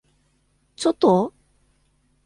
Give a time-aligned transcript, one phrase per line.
[0.77, 1.31] ちょっと？